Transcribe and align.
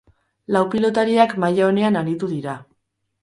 Lau 0.55 0.61
pilotariak 0.75 1.35
maila 1.43 1.67
onean 1.73 2.01
aritu 2.01 2.31
dira. 2.35 2.57